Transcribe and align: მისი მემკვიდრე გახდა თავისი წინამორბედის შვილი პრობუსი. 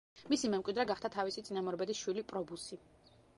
მისი 0.33 0.49
მემკვიდრე 0.53 0.85
გახდა 0.91 1.11
თავისი 1.17 1.43
წინამორბედის 1.51 2.01
შვილი 2.01 2.25
პრობუსი. 2.33 2.81